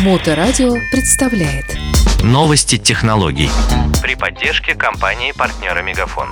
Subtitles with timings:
[0.00, 1.64] Моторадио представляет
[2.22, 3.50] Новости технологий.
[4.02, 6.28] при поддержке компании-партнера Мегафон.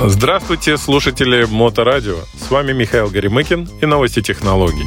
[0.00, 2.16] Здравствуйте, слушатели Моторадио.
[2.38, 4.84] С вами Михаил Горемыкин и новости технологий.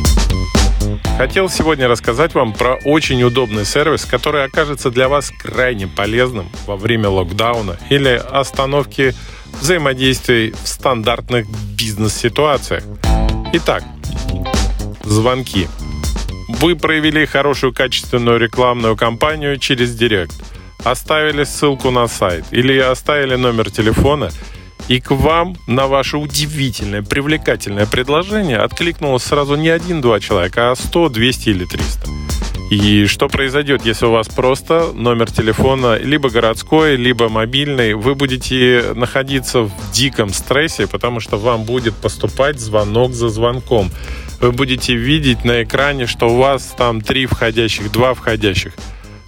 [1.18, 6.76] Хотел сегодня рассказать вам про очень удобный сервис, который окажется для вас крайне полезным во
[6.76, 9.14] время локдауна или остановки
[9.60, 12.84] взаимодействий в стандартных бизнес-ситуациях.
[13.54, 13.84] Итак,
[15.10, 15.68] звонки.
[16.48, 20.36] Вы провели хорошую качественную рекламную кампанию через Директ,
[20.84, 24.30] оставили ссылку на сайт или оставили номер телефона,
[24.88, 31.10] и к вам на ваше удивительное, привлекательное предложение откликнулось сразу не один-два человека, а 100,
[31.10, 32.10] 200 или 300.
[32.70, 38.94] И что произойдет, если у вас просто номер телефона либо городской, либо мобильный, вы будете
[38.96, 43.90] находиться в диком стрессе, потому что вам будет поступать звонок за звонком.
[44.42, 48.74] Вы будете видеть на экране, что у вас там три входящих, два входящих.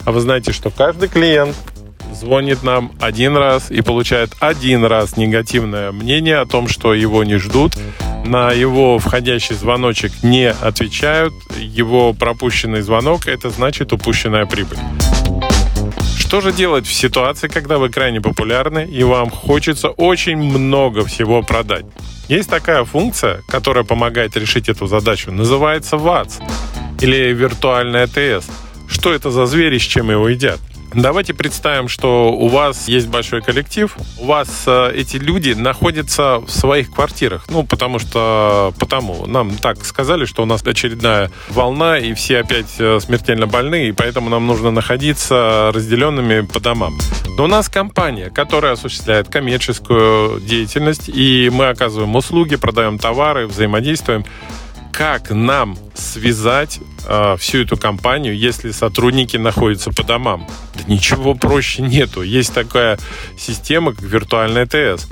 [0.06, 1.56] А вы знаете, что каждый клиент
[2.14, 7.38] звонит нам один раз и получает один раз негативное мнение о том, что его не
[7.38, 7.78] ждут,
[8.26, 14.78] на его входящий звоночек не отвечают, его пропущенный звонок– это значит упущенная прибыль.
[16.32, 21.44] Что же делать в ситуации, когда вы крайне популярны и вам хочется очень много всего
[21.44, 21.84] продать?
[22.30, 25.34] Есть такая функция, которая помогает решить эту задачу.
[25.34, 26.40] Называется ВАЦ
[27.02, 28.48] или виртуальная ТС.
[28.88, 30.62] Что это за звери, с чем его едят?
[30.94, 36.50] Давайте представим, что у вас есть большой коллектив, у вас э, эти люди находятся в
[36.50, 37.46] своих квартирах.
[37.48, 42.76] Ну, потому что потому нам так сказали, что у нас очередная волна, и все опять
[42.78, 46.98] э, смертельно больны, и поэтому нам нужно находиться разделенными по домам.
[47.38, 54.26] Но у нас компания, которая осуществляет коммерческую деятельность, и мы оказываем услуги, продаем товары, взаимодействуем
[54.92, 60.48] как нам связать э, всю эту компанию, если сотрудники находятся по домам?
[60.76, 62.22] Да ничего проще нету.
[62.22, 63.00] Есть такая
[63.38, 65.08] система, как виртуальная ТС.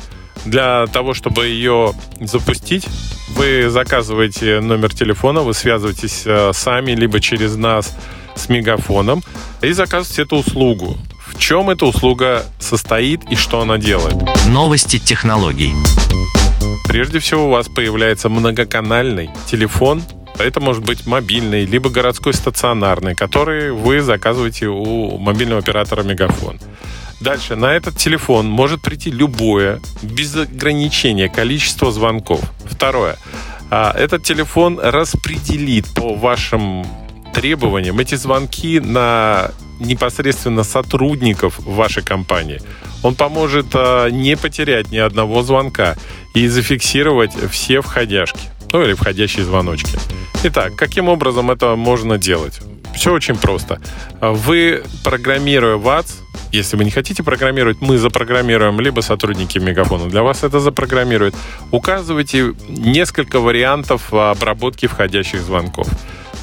[0.45, 2.87] Для того, чтобы ее запустить,
[3.35, 7.95] вы заказываете номер телефона, вы связываетесь э, сами, либо через нас
[8.35, 9.23] с мегафоном
[9.61, 10.97] и заказываете эту услугу.
[11.27, 14.15] В чем эта услуга состоит и что она делает?
[14.47, 15.73] Новости технологий.
[16.89, 20.01] Прежде всего у вас появляется многоканальный телефон.
[20.39, 26.59] Это может быть мобильный, либо городской стационарный, который вы заказываете у мобильного оператора Мегафон.
[27.21, 32.41] Дальше, на этот телефон может прийти любое, без ограничения, количество звонков.
[32.65, 33.17] Второе,
[33.69, 36.87] а, этот телефон распределит по вашим
[37.35, 42.59] требованиям эти звонки на непосредственно сотрудников вашей компании.
[43.03, 45.95] Он поможет а, не потерять ни одного звонка
[46.33, 48.39] и зафиксировать все входяшки,
[48.71, 49.97] ну или входящие звоночки.
[50.43, 52.59] Итак, каким образом это можно делать?
[52.95, 53.79] Все очень просто.
[54.21, 56.17] Вы, программируя ВАЦ,
[56.51, 61.35] если вы не хотите программировать, мы запрограммируем, либо сотрудники Мегафона для вас это запрограммируют.
[61.71, 65.87] Указывайте несколько вариантов обработки входящих звонков.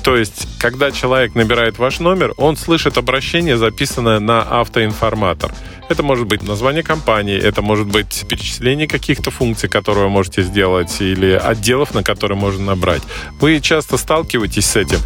[0.07, 5.53] То есть, когда человек набирает ваш номер, он слышит обращение, записанное на автоинформатор.
[5.89, 11.01] Это может быть название компании, это может быть перечисление каких-то функций, которые вы можете сделать,
[11.01, 13.03] или отделов, на которые можно набрать.
[13.41, 14.99] Вы часто сталкиваетесь с этим.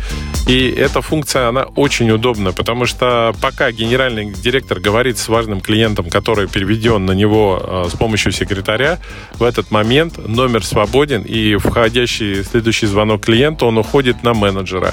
[0.46, 6.10] И эта функция, она очень удобна, потому что пока генеральный директор говорит с важным клиентом,
[6.10, 8.98] который переведен на него э, с помощью секретаря,
[9.34, 14.89] в этот момент номер свободен, и входящий следующий звонок клиента, он уходит на менеджера.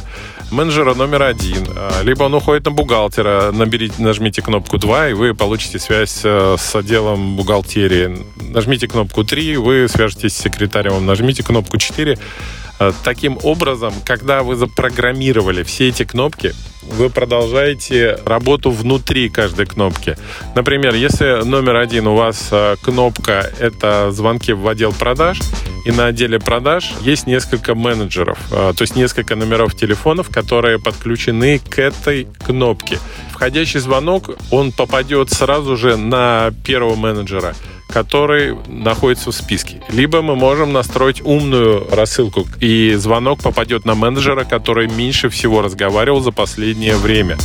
[0.51, 1.65] Менеджера номер один.
[1.75, 3.51] Э, Либо он уходит на бухгалтера.
[3.51, 8.25] Наберите, нажмите кнопку 2, и вы получите связь э, с отделом бухгалтерии.
[8.53, 11.05] Нажмите кнопку 3, вы свяжетесь с секретарем.
[11.05, 12.17] Нажмите кнопку 4.
[12.79, 16.53] Э, Таким образом, когда вы запрограммировали все эти кнопки,
[16.89, 20.17] вы продолжаете работу внутри каждой кнопки.
[20.55, 25.39] Например, если номер один у вас э, кнопка— это звонки в отдел продаж,
[25.85, 31.59] и на отделе продаж есть несколько менеджеров, э, то есть несколько номеров телефонов, которые подключены
[31.59, 32.99] к этой кнопке.
[33.31, 37.55] Входящий звонок, он попадет сразу же на первого менеджера
[37.87, 39.81] который находится в списке.
[39.89, 46.19] Либо мы можем настроить умную рассылку, и звонок попадет на менеджера, который меньше всего разговаривал
[46.19, 47.37] за последнее время.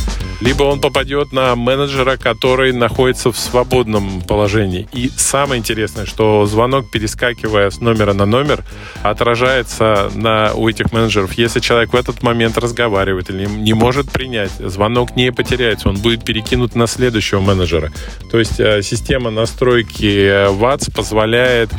[0.43, 4.89] Либо он попадет на менеджера, который находится в свободном положении.
[4.91, 8.65] И самое интересное, что звонок, перескакивая с номера на номер,
[9.03, 11.33] отражается на, у этих менеджеров.
[11.33, 16.25] Если человек в этот момент разговаривает или не может принять, звонок не потеряется, он будет
[16.25, 17.93] перекинут на следующего менеджера.
[18.29, 21.69] То есть э, система настройки ВАЦ позволяет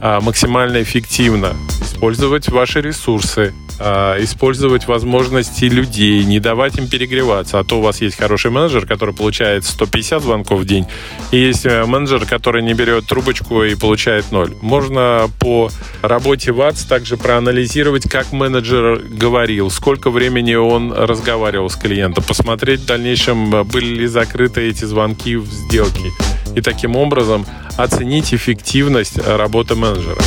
[0.00, 7.58] а, максимально эффективно использовать ваши ресурсы, а, использовать возможности людей, не давать им перегреваться.
[7.58, 10.86] А то у вас есть хороший менеджер, который получает 150 звонков в день,
[11.30, 14.52] и есть э, менеджер, который не берет трубочку и получает ноль.
[14.60, 15.70] Можно по
[16.02, 22.86] работе ВАЦ также проанализировать, как менеджер говорил, сколько времени он разговаривал с клиентом, посмотреть в
[22.86, 26.10] дальнейшем, были ли закрыты эти звонки в сделке.
[26.56, 27.46] И таким образом
[27.76, 30.18] оценить эффективность работы менеджера.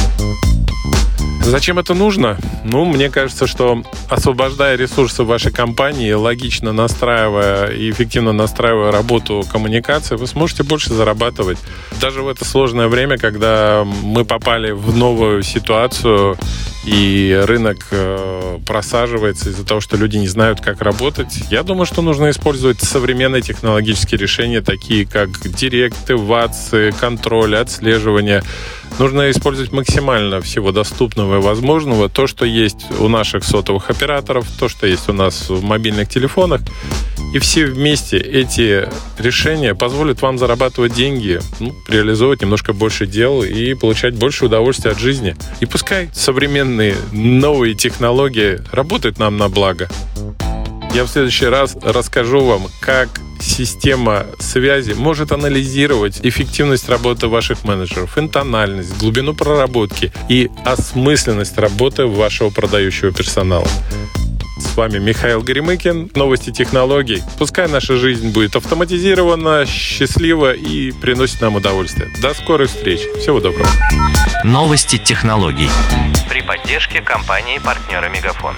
[1.43, 2.37] Зачем это нужно?
[2.63, 10.15] Ну, мне кажется, что освобождая ресурсы вашей компании, логично настраивая и эффективно настраивая работу коммуникации,
[10.15, 11.57] вы сможете больше зарабатывать.
[11.99, 16.37] Даже в это сложное время, когда мы попали в новую ситуацию,
[16.83, 21.37] и рынок э, просаживается из-за того, что люди не знают, как работать.
[21.51, 28.41] Я думаю, что нужно использовать современные технологические решения, такие как директы, ватсы, контроль, отслеживание.
[28.97, 32.09] Нужно использовать максимально всего доступного и возможного.
[32.09, 36.61] То, что есть у наших сотовых операторов, то, что есть у нас в мобильных телефонах.
[37.33, 43.73] И все вместе эти решения позволят вам зарабатывать деньги, ну, реализовывать немножко больше дел и
[43.73, 45.35] получать больше удовольствия от жизни.
[45.61, 49.89] И пускай современные новые технологии работают нам на благо.
[50.93, 53.07] Я в следующий раз расскажу вам, как
[53.41, 62.49] система связи может анализировать эффективность работы ваших менеджеров, интональность, глубину проработки и осмысленность работы вашего
[62.49, 63.67] продающего персонала.
[64.59, 66.11] С вами Михаил Горемыкин.
[66.15, 67.23] Новости технологий.
[67.39, 72.09] Пускай наша жизнь будет автоматизирована, счастлива и приносит нам удовольствие.
[72.21, 73.01] До скорых встреч.
[73.19, 73.67] Всего доброго.
[74.43, 75.69] Новости технологий.
[76.29, 78.55] При поддержке компании партнера Мегафон.